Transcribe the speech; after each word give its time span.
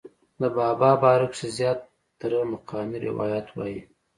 د 0.41 0.43
بابا 0.57 0.91
باره 1.03 1.27
کښې 1.33 1.49
زيات 1.57 1.79
تره 2.19 2.37
مقامي 2.53 2.97
روايات 3.07 3.47
وائي 3.57 3.79